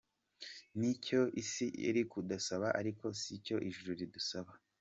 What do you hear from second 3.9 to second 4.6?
ridusaba.